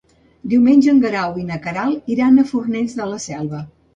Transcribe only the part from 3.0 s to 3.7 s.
de la Selva.